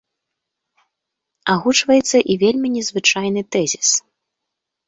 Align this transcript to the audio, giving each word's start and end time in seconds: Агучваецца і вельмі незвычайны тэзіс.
Агучваецца 1.55 2.17
і 2.23 2.33
вельмі 2.47 2.73
незвычайны 2.79 3.41
тэзіс. 3.57 3.89